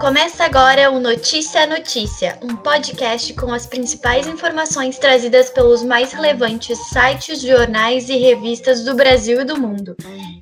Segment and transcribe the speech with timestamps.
[0.00, 6.12] Começa agora o Notícia a Notícia, um podcast com as principais informações trazidas pelos mais
[6.12, 9.96] relevantes sites, jornais e revistas do Brasil e do mundo.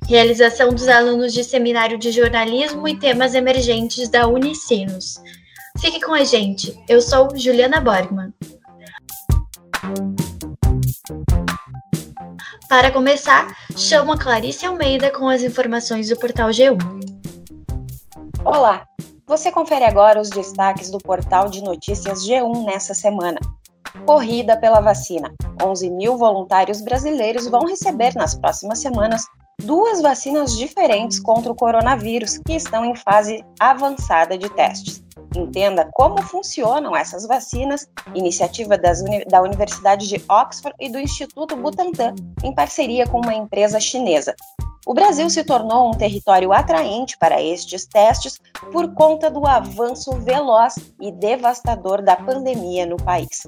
[0.07, 5.15] Realização dos alunos de Seminário de Jornalismo e Temas Emergentes da Unicinos.
[5.79, 8.31] Fique com a gente, eu sou Juliana Borgman.
[12.69, 16.77] Para começar, chamo a Clarice Almeida com as informações do portal G1.
[18.45, 18.85] Olá,
[19.27, 23.37] você confere agora os destaques do portal de notícias G1 nessa semana.
[24.05, 25.33] Corrida pela vacina.
[25.61, 29.25] 11 mil voluntários brasileiros vão receber nas próximas semanas
[29.61, 35.03] duas vacinas diferentes contra o coronavírus que estão em fase avançada de testes.
[35.37, 38.73] Entenda como funcionam essas vacinas, iniciativa
[39.05, 44.35] uni da Universidade de Oxford e do Instituto Butantan, em parceria com uma empresa chinesa.
[44.83, 48.39] O Brasil se tornou um território atraente para estes testes
[48.71, 53.43] por conta do avanço veloz e devastador da pandemia no país.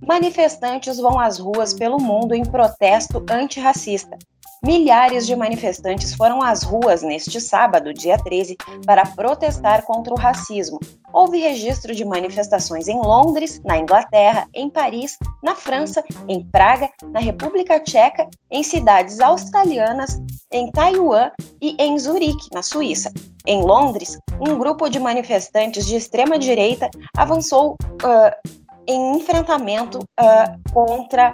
[0.00, 4.18] Manifestantes vão às ruas pelo mundo em protesto antirracista.
[4.62, 10.78] Milhares de manifestantes foram às ruas neste sábado, dia 13, para protestar contra o racismo.
[11.14, 17.20] Houve registro de manifestações em Londres, na Inglaterra, em Paris, na França, em Praga, na
[17.20, 20.20] República Tcheca, em cidades australianas,
[20.52, 21.30] em Taiwan
[21.62, 23.10] e em Zurique, na Suíça.
[23.46, 28.50] Em Londres, um grupo de manifestantes de extrema-direita avançou uh,
[28.86, 31.32] em enfrentamento uh, contra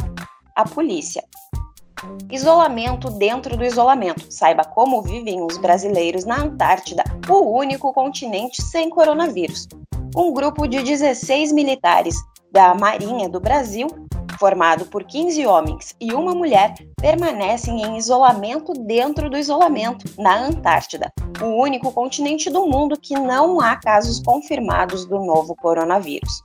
[0.55, 1.25] a polícia.
[2.31, 4.27] Isolamento dentro do isolamento.
[4.31, 9.67] Saiba como vivem os brasileiros na Antártida, o único continente sem coronavírus.
[10.15, 12.17] Um grupo de 16 militares
[12.53, 13.89] da Marinha do Brasil,
[14.39, 21.11] formado por 15 homens e uma mulher, permanecem em isolamento dentro do isolamento, na Antártida,
[21.43, 26.43] o único continente do mundo que não há casos confirmados do novo coronavírus.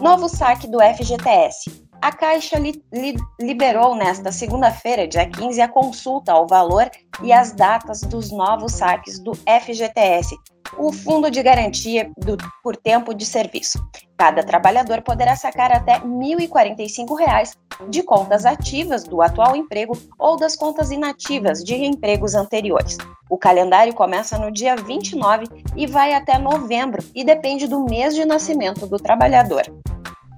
[0.00, 1.84] Novo saque do FGTS.
[2.04, 6.90] A Caixa li, li, liberou nesta segunda-feira, dia 15, a consulta ao valor
[7.22, 10.36] e às datas dos novos saques do FGTS,
[10.76, 13.82] o Fundo de Garantia do, por Tempo de Serviço.
[14.18, 17.56] Cada trabalhador poderá sacar até R$ 1.045
[17.88, 22.98] de contas ativas do atual emprego ou das contas inativas de empregos anteriores.
[23.30, 28.26] O calendário começa no dia 29 e vai até novembro e depende do mês de
[28.26, 29.62] nascimento do trabalhador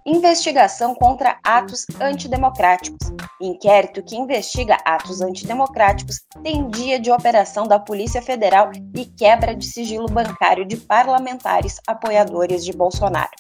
[0.07, 3.13] investigação contra atos antidemocráticos.
[3.41, 9.67] Inquérito que investiga atos antidemocráticos tem dia de operação da Polícia Federal e quebra de
[9.67, 13.33] sigilo bancário de parlamentares apoiadores de Bolsonaro.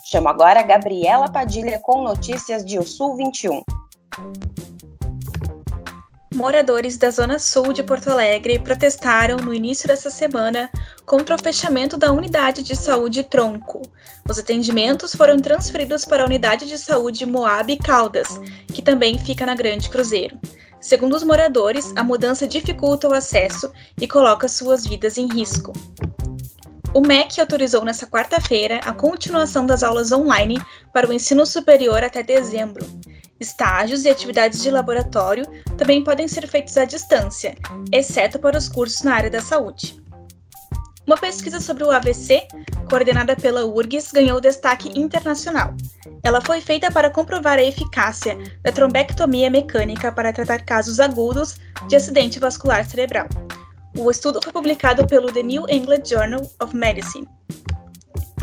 [0.06, 3.62] Chamo agora a Gabriela Padilha com notícias de O Sul 21.
[6.34, 10.68] Moradores da Zona Sul de Porto Alegre protestaram no início dessa semana
[11.06, 13.82] contra o fechamento da unidade de saúde Tronco.
[14.28, 19.54] Os atendimentos foram transferidos para a unidade de saúde Moab Caldas, que também fica na
[19.54, 20.36] Grande Cruzeiro.
[20.80, 25.72] Segundo os moradores, a mudança dificulta o acesso e coloca suas vidas em risco.
[26.92, 30.60] O MEC autorizou nesta quarta-feira a continuação das aulas online
[30.92, 32.84] para o ensino superior até dezembro.
[33.40, 35.44] Estágios e atividades de laboratório
[35.76, 37.56] também podem ser feitos à distância,
[37.92, 40.02] exceto para os cursos na área da saúde.
[41.06, 42.46] Uma pesquisa sobre o AVC,
[42.88, 45.74] coordenada pela URGS, ganhou destaque internacional.
[46.22, 51.56] Ela foi feita para comprovar a eficácia da trombectomia mecânica para tratar casos agudos
[51.88, 53.28] de acidente vascular cerebral.
[53.98, 57.28] O estudo foi publicado pelo The New England Journal of Medicine.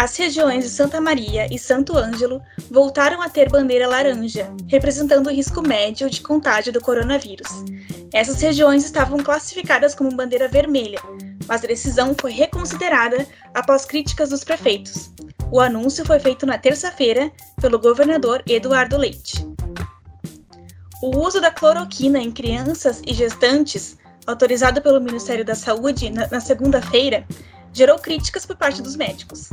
[0.02, 5.32] As regiões de Santa Maria e Santo Ângelo voltaram a ter bandeira laranja, representando o
[5.32, 7.48] risco médio de contágio do coronavírus.
[8.12, 11.00] Essas regiões estavam classificadas como bandeira vermelha,
[11.48, 15.12] mas a decisão foi reconsiderada após críticas dos prefeitos.
[15.52, 17.32] O anúncio foi feito na terça-feira
[17.62, 19.46] pelo governador Eduardo Leite.
[21.04, 27.24] O uso da cloroquina em crianças e gestantes, autorizado pelo Ministério da Saúde na, segunda-feira,
[27.72, 29.52] gerou críticas por parte dos médicos.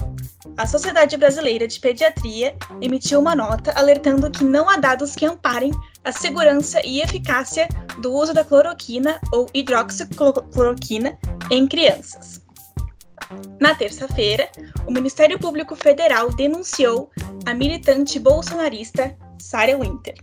[0.59, 5.71] A Sociedade Brasileira de Pediatria emitiu uma nota alertando que não há dados que amparem
[6.05, 7.69] a segurança e eficácia
[8.01, 11.17] do uso da cloroquina ou hidroxicloroquina
[11.49, 12.43] em crianças.
[13.61, 14.49] Na terça-feira,
[14.85, 17.09] o Ministério Público Federal denunciou
[17.47, 20.17] a militante bolsonarista Sarah Winter.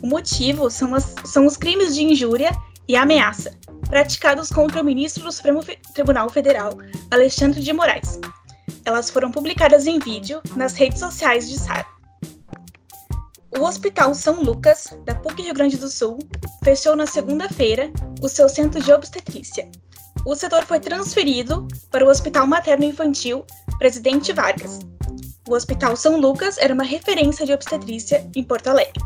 [0.00, 2.52] O motivo são, as, são os crimes de injúria
[2.86, 3.50] e ameaça
[3.88, 6.78] praticados contra o ministro do Supremo Tribunal Federal,
[7.10, 8.20] Alexandre de Moraes.
[8.84, 11.86] Elas foram publicadas em vídeo nas redes sociais de Sarah.
[13.58, 16.18] O Hospital São Lucas, da PUC Rio Grande do Sul,
[16.62, 17.90] fechou na segunda-feira
[18.20, 19.70] o seu centro de obstetrícia.
[20.26, 23.46] O setor foi transferido para o Hospital Materno Infantil
[23.78, 24.80] Presidente Vargas.
[25.48, 29.02] O Hospital São Lucas era uma referência de obstetrícia em Porto Alegre.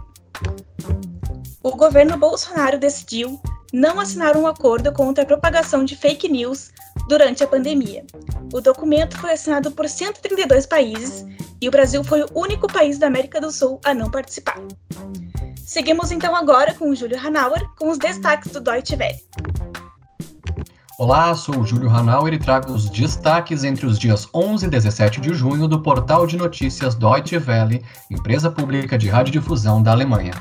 [1.62, 3.40] O governo Bolsonaro decidiu
[3.72, 6.70] não assinar um acordo contra a propagação de fake news
[7.08, 8.04] durante a pandemia.
[8.52, 11.26] O documento foi assinado por 132 países
[11.60, 14.58] e o Brasil foi o único país da América do Sul a não participar.
[15.56, 19.20] Seguimos então agora com o Júlio Hanauer com os destaques do Deutsche Welle.
[20.98, 25.20] Olá, sou o Júlio Hanauer e trago os destaques entre os dias 11 e 17
[25.20, 30.32] de junho do portal de notícias Deutsche Welle, empresa pública de radiodifusão da Alemanha.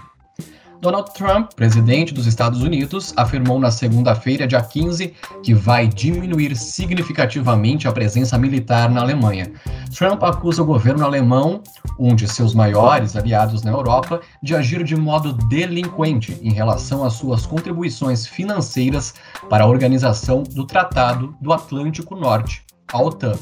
[0.79, 7.88] Donald Trump, presidente dos Estados Unidos, afirmou na segunda-feira, dia 15, que vai diminuir significativamente
[7.88, 9.51] a presença militar na Alemanha.
[9.95, 11.62] Trump acusa o governo alemão,
[11.97, 17.13] um de seus maiores aliados na Europa, de agir de modo delinquente em relação às
[17.13, 19.15] suas contribuições financeiras
[19.50, 23.38] para a organização do Tratado do Atlântico Norte, a OTAN,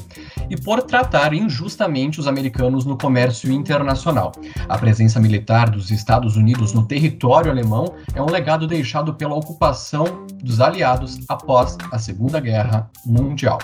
[0.50, 4.32] e por tratar injustamente os americanos no comércio internacional.
[4.68, 10.26] A presença militar dos Estados Unidos no território alemão é um legado deixado pela ocupação
[10.42, 13.58] dos aliados após a Segunda Guerra Mundial.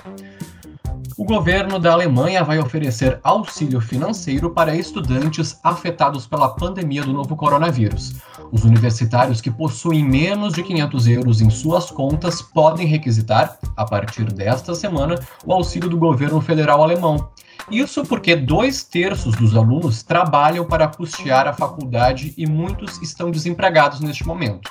[1.17, 7.37] O governo da Alemanha vai oferecer auxílio financeiro para estudantes afetados pela pandemia do novo
[7.37, 8.14] coronavírus.
[8.52, 14.25] Os universitários que possuem menos de 500 euros em suas contas podem requisitar, a partir
[14.31, 17.31] desta semana, o auxílio do governo federal alemão.
[17.70, 24.00] Isso porque dois terços dos alunos trabalham para custear a faculdade e muitos estão desempregados
[24.00, 24.70] neste momento.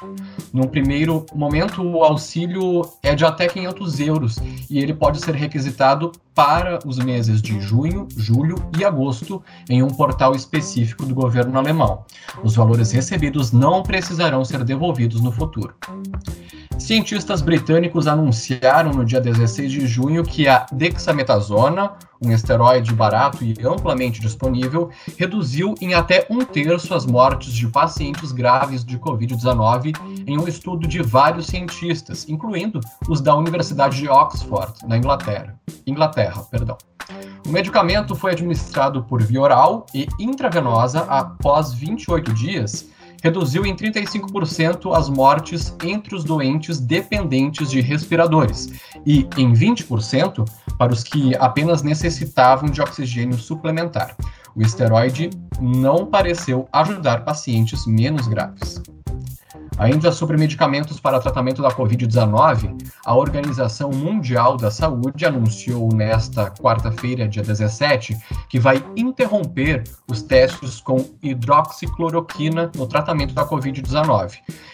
[0.54, 4.38] Num primeiro momento, o auxílio é de até 500 euros
[4.69, 9.89] e ele pode ser requisitado para os meses de junho, julho e agosto em um
[9.89, 12.06] portal específico do governo alemão.
[12.44, 15.75] Os valores recebidos não precisarão ser devolvidos no futuro.
[16.81, 23.54] Cientistas britânicos anunciaram no dia 16 de junho que a dexametasona, um esteroide barato e
[23.63, 29.95] amplamente disponível, reduziu em até um terço as mortes de pacientes graves de Covid-19
[30.25, 35.56] em um estudo de vários cientistas, incluindo os da Universidade de Oxford, na Inglaterra.
[35.86, 36.78] Inglaterra perdão.
[37.45, 42.89] O medicamento foi administrado por via oral e intravenosa após 28 dias
[43.22, 48.69] reduziu em 35% as mortes entre os doentes dependentes de respiradores
[49.06, 50.48] e em 20%
[50.78, 54.16] para os que apenas necessitavam de oxigênio suplementar.
[54.56, 55.30] O esteroide
[55.62, 58.81] não pareceu ajudar pacientes menos graves.
[59.81, 67.28] Ainda sobre medicamentos para tratamento da Covid-19, a Organização Mundial da Saúde anunciou nesta quarta-feira,
[67.28, 68.16] dia 17,
[68.48, 74.33] que vai interromper os testes com hidroxicloroquina no tratamento da Covid-19.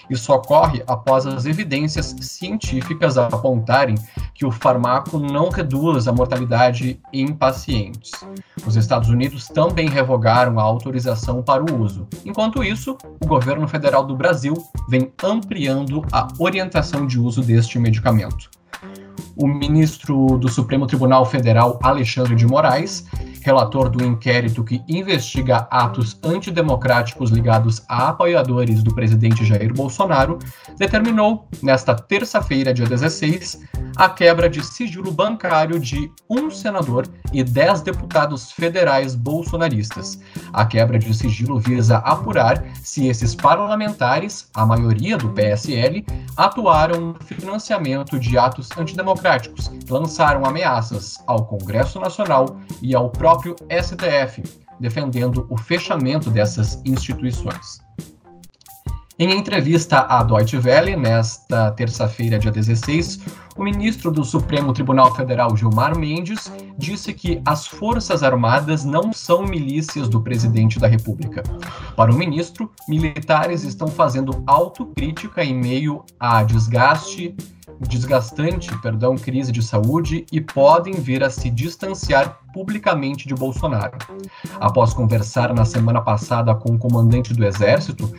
[0.09, 3.95] Isso ocorre após as evidências científicas apontarem
[4.33, 8.11] que o fármaco não reduz a mortalidade em pacientes.
[8.65, 12.07] Os Estados Unidos também revogaram a autorização para o uso.
[12.25, 14.53] Enquanto isso, o governo federal do Brasil
[14.89, 18.49] vem ampliando a orientação de uso deste medicamento.
[19.35, 23.05] O ministro do Supremo Tribunal Federal, Alexandre de Moraes,
[23.47, 30.37] relator do inquérito que investiga atos antidemocráticos ligados a apoiadores do presidente Jair Bolsonaro,
[30.77, 33.61] determinou, nesta terça-feira, dia 16,
[33.95, 40.19] a quebra de sigilo bancário de um senador e dez deputados federais bolsonaristas.
[40.51, 47.23] A quebra de sigilo visa apurar se esses parlamentares, a maioria do PSL, atuaram no
[47.23, 54.43] financiamento de atos antidemocráticos, lançaram ameaças ao Congresso Nacional e ao próprio STF,
[54.79, 57.85] defendendo o fechamento dessas instituições.
[59.19, 63.19] Em entrevista à Deutsche Welle, nesta terça-feira, dia 16,
[63.57, 69.41] o ministro do Supremo Tribunal Federal, Gilmar Mendes, disse que as Forças Armadas não são
[69.41, 71.41] milícias do presidente da República.
[71.95, 77.35] Para o ministro, militares estão fazendo autocrítica em meio a desgaste
[77.79, 83.97] desgastante, perdão, crise de saúde e podem vir a se distanciar publicamente de Bolsonaro.
[84.59, 88.11] Após conversar na semana passada com o comandante do Exército,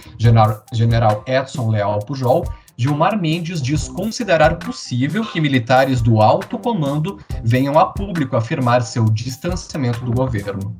[0.72, 2.44] general Edson Leal Pujol,
[2.76, 9.04] Gilmar Mendes diz considerar possível que militares do alto comando venham a público afirmar seu
[9.06, 10.76] distanciamento do governo.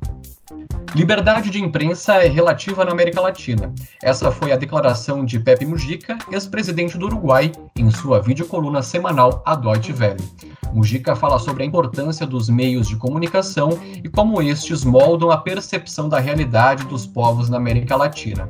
[0.95, 3.71] Liberdade de imprensa é relativa na América Latina.
[4.01, 9.55] Essa foi a declaração de Pepe Mujica, ex-presidente do Uruguai, em sua videocoluna semanal A
[9.55, 10.23] Deutsche Welle.
[10.73, 16.09] Mujica fala sobre a importância dos meios de comunicação e como estes moldam a percepção
[16.09, 18.49] da realidade dos povos na América Latina.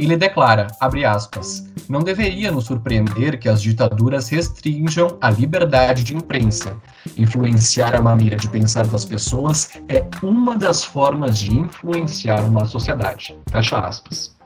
[0.00, 6.16] Ele declara, abre aspas, não deveria nos surpreender que as ditaduras restringam a liberdade de
[6.16, 6.74] imprensa.
[7.18, 13.36] Influenciar a maneira de pensar das pessoas é uma das formas de influenciar uma sociedade.
[13.50, 14.39] Fecha aspas.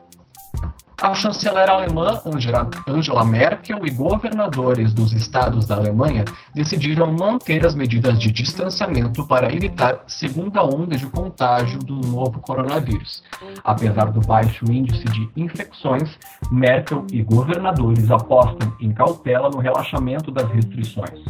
[1.01, 2.21] A chanceler alemã
[2.87, 6.25] Angela Merkel e governadores dos estados da Alemanha
[6.55, 13.23] decidiram manter as medidas de distanciamento para evitar segunda onda de contágio do novo coronavírus.
[13.65, 16.17] Apesar do baixo índice de infecções,
[16.51, 21.25] Merkel e governadores apostam em cautela no relaxamento das restrições.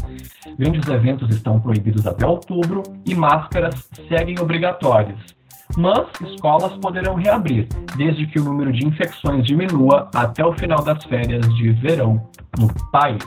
[0.59, 5.35] Grandes eventos estão proibidos até outubro e máscaras seguem obrigatórias
[5.77, 11.03] mas escolas poderão reabrir, desde que o número de infecções diminua até o final das
[11.05, 12.29] férias de verão
[12.59, 13.25] no país.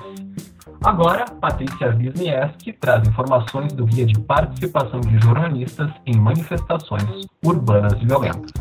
[0.84, 8.52] Agora, Patrícia Wisniewski traz informações do Guia de Participação de Jornalistas em Manifestações Urbanas Violentas.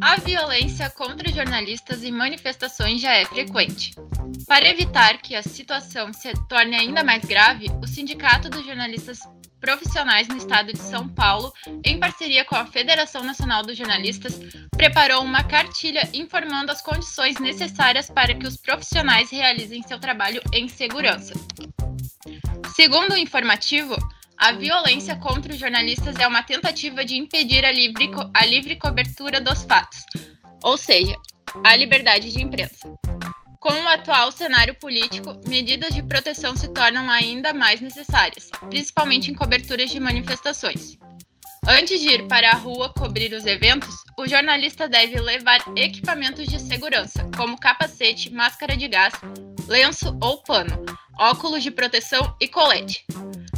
[0.00, 3.94] A violência contra jornalistas em manifestações já é frequente.
[4.46, 9.20] Para evitar que a situação se torne ainda mais grave, o Sindicato dos Jornalistas
[9.66, 11.52] profissionais no estado de São Paulo,
[11.84, 14.38] em parceria com a Federação Nacional dos Jornalistas,
[14.70, 20.68] preparou uma cartilha informando as condições necessárias para que os profissionais realizem seu trabalho em
[20.68, 21.34] segurança.
[22.76, 23.96] Segundo o informativo,
[24.38, 29.40] a violência contra os jornalistas é uma tentativa de impedir a livre, a livre cobertura
[29.40, 30.04] dos fatos,
[30.62, 31.16] ou seja,
[31.64, 32.88] a liberdade de imprensa.
[33.66, 39.34] Com o atual cenário político, medidas de proteção se tornam ainda mais necessárias, principalmente em
[39.34, 40.96] coberturas de manifestações.
[41.66, 46.60] Antes de ir para a rua cobrir os eventos, o jornalista deve levar equipamentos de
[46.60, 49.14] segurança, como capacete, máscara de gás,
[49.66, 50.86] lenço ou pano,
[51.18, 53.04] óculos de proteção e colete.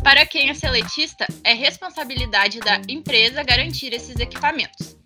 [0.02, 4.97] Para quem é seletista, é responsabilidade da empresa garantir esses equipamentos.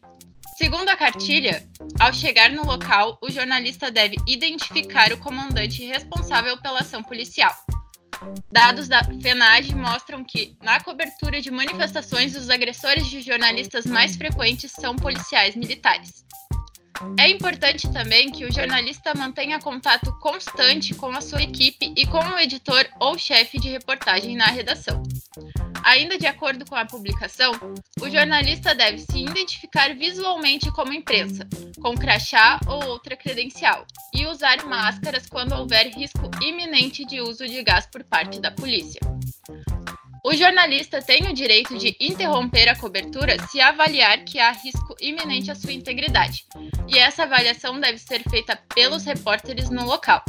[0.62, 6.78] Segundo a cartilha, ao chegar no local, o jornalista deve identificar o comandante responsável pela
[6.78, 7.52] ação policial.
[8.48, 14.70] Dados da FENAGE mostram que, na cobertura de manifestações, os agressores de jornalistas mais frequentes
[14.70, 16.24] são policiais militares.
[17.18, 22.24] É importante também que o jornalista mantenha contato constante com a sua equipe e com
[22.24, 25.02] o editor ou chefe de reportagem na redação.
[25.84, 27.52] Ainda de acordo com a publicação,
[28.00, 31.46] o jornalista deve se identificar visualmente como imprensa,
[31.80, 33.84] com crachá ou outra credencial,
[34.14, 39.00] e usar máscaras quando houver risco iminente de uso de gás por parte da polícia.
[40.24, 45.50] O jornalista tem o direito de interromper a cobertura se avaliar que há risco iminente
[45.50, 46.44] à sua integridade,
[46.88, 50.22] e essa avaliação deve ser feita pelos repórteres no local.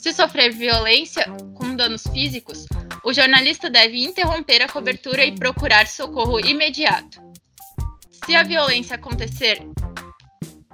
[0.00, 2.66] Se sofrer violência com danos físicos,
[3.04, 7.22] o jornalista deve interromper a cobertura e procurar socorro imediato.
[8.24, 9.60] Se a violência acontecer,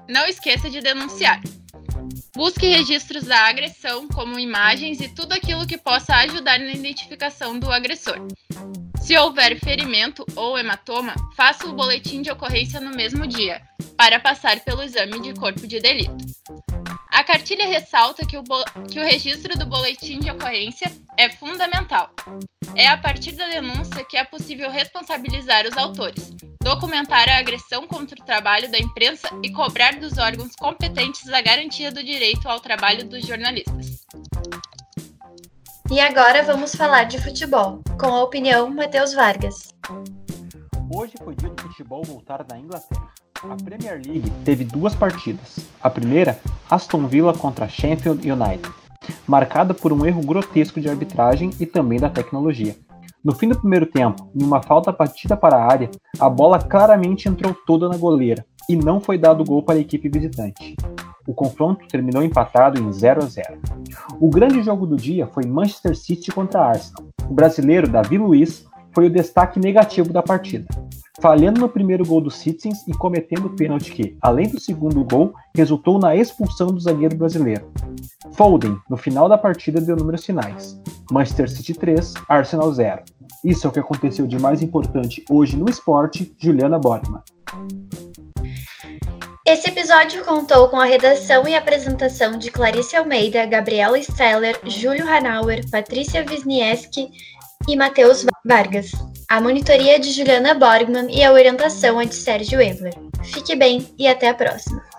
[0.09, 1.41] não esqueça de denunciar.
[2.35, 7.71] Busque registros da agressão, como imagens e tudo aquilo que possa ajudar na identificação do
[7.71, 8.17] agressor.
[9.03, 13.61] Se houver ferimento ou hematoma, faça o boletim de ocorrência no mesmo dia,
[13.97, 16.17] para passar pelo exame de corpo de delito.
[17.13, 18.45] A cartilha ressalta que o,
[18.89, 22.11] que o registro do boletim de ocorrência é fundamental.
[22.77, 28.21] É a partir da denúncia que é possível responsabilizar os autores, documentar a agressão contra
[28.21, 33.05] o trabalho da imprensa e cobrar dos órgãos competentes a garantia do direito ao trabalho
[33.05, 34.07] dos jornalistas.
[35.91, 39.75] E agora vamos falar de futebol, com a opinião Matheus Vargas.
[40.95, 43.10] Hoje foi dia do futebol voltar da Inglaterra.
[43.43, 45.57] A Premier League teve duas partidas.
[45.83, 46.39] A primeira,
[46.71, 48.71] Aston Villa contra Sheffield United,
[49.27, 52.77] marcada por um erro grotesco de arbitragem e também da tecnologia.
[53.25, 57.31] No fim do primeiro tempo, em uma falta batida para a área, a bola claramente
[57.31, 60.77] entrou toda na goleira e não foi dado gol para a equipe visitante.
[61.27, 63.59] O confronto terminou empatado em 0 a 0.
[64.21, 67.05] O grande jogo do dia foi Manchester City contra Arsenal.
[67.29, 70.67] O brasileiro Davi Luiz foi o destaque negativo da partida
[71.21, 75.35] falhando no primeiro gol do Citizens e cometendo o pênalti que, além do segundo gol,
[75.55, 77.71] resultou na expulsão do zagueiro brasileiro.
[78.33, 80.81] Foden, no final da partida, deu números finais:
[81.11, 83.03] Manchester City 3, Arsenal 0.
[83.45, 87.21] Isso é o que aconteceu de mais importante hoje no esporte, Juliana Borgman.
[89.47, 95.69] Esse episódio contou com a redação e apresentação de Clarice Almeida, Gabriela Steller, Júlio Hanauer,
[95.71, 97.09] Patrícia Wisniewski
[97.69, 98.91] e Matheus Vargas.
[99.29, 102.95] A monitoria de Juliana Borgman e a orientação é de Sérgio Ebler.
[103.23, 104.90] Fique bem e até a próxima!